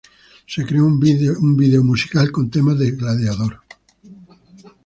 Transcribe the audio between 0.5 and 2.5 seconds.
creó un video musical con